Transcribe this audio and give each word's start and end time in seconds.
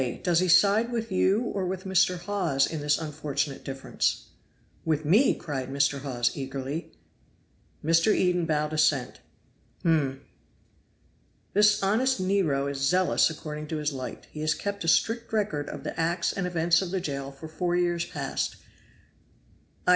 does 0.23 0.39
he 0.39 0.47
side 0.47 0.91
with 0.91 1.11
you 1.11 1.43
or 1.53 1.63
with 1.67 1.83
Mr. 1.85 2.19
Hawes 2.21 2.65
in 2.65 2.81
this 2.81 2.97
unfortunate 2.97 3.63
difference?" 3.63 4.29
"With 4.83 5.05
me!" 5.05 5.35
cried 5.35 5.69
Mr. 5.69 5.99
Hawes 6.01 6.31
eagerly. 6.35 6.91
Mr. 7.85 8.11
Eden 8.11 8.47
bowed 8.47 8.73
assent. 8.73 9.19
"Hum!" 9.83 10.21
"This 11.53 11.83
honest 11.83 12.19
Nero 12.19 12.65
is 12.65 12.79
zealous 12.79 13.29
according 13.29 13.67
to 13.67 13.77
his 13.77 13.93
light; 13.93 14.25
he 14.31 14.41
has 14.41 14.55
kept 14.55 14.83
a 14.83 14.87
strict 14.87 15.31
record 15.31 15.69
of 15.69 15.83
the 15.83 15.99
acts 15.99 16.33
and 16.33 16.47
events 16.47 16.81
of 16.81 16.89
the 16.89 16.99
jail 16.99 17.31
for 17.31 17.47
four 17.47 17.75
years 17.75 18.03
past; 18.03 18.55
i. 19.85 19.89